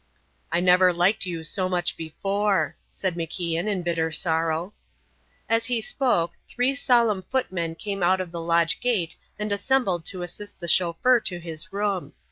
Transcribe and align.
"I 0.51 0.61
never 0.61 0.91
liked 0.91 1.27
you 1.27 1.43
so 1.43 1.69
much 1.69 1.95
before," 1.95 2.75
said 2.89 3.13
MacIan, 3.13 3.67
in 3.67 3.83
bitter 3.83 4.11
sorrow. 4.11 4.73
As 5.47 5.67
he 5.67 5.79
spoke, 5.79 6.31
three 6.47 6.73
solemn 6.73 7.21
footmen 7.21 7.75
came 7.75 8.01
out 8.01 8.19
of 8.19 8.31
the 8.31 8.41
lodge 8.41 8.79
gate 8.79 9.15
and 9.37 9.51
assembled 9.51 10.03
to 10.05 10.23
assist 10.23 10.59
the 10.59 10.67
chauffeur 10.67 11.19
to 11.19 11.37
his 11.39 11.71
room. 11.71 12.13